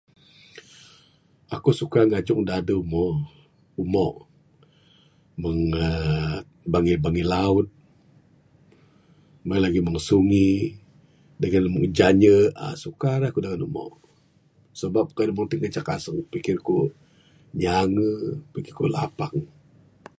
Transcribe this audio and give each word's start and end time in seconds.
Aku 1.55 1.69
suka 1.79 1.99
ngajung 2.09 2.41
da 2.47 2.53
adeh 2.59 2.77
umo, 2.83 3.05
umo 3.83 4.07
meng 5.41 5.61
uhh 5.85 6.33
bangih 6.73 6.97
bangih 7.03 7.27
laut, 7.33 7.67
meng 9.45 9.57
en 9.59 9.63
lagih 9.65 9.83
meng 9.83 9.99
sungi 10.09 10.49
dangan 11.39 11.65
meng 11.73 11.85
janye 11.97 12.35
suka 12.83 13.09
raye 13.21 13.33
ku 13.35 13.39
dangan 13.45 13.65
umo 13.67 13.85
sabab 14.79 15.07
kayuh 15.15 15.29
da 15.31 15.35
meng 15.35 15.47
ti 15.49 15.55
ngancak 15.57 15.89
aseng 15.95 16.17
pikir 16.33 16.57
ku 16.67 16.75
nyange 17.61 18.09
pikir 18.53 18.73
ku 18.79 18.85
lapang. 18.95 19.35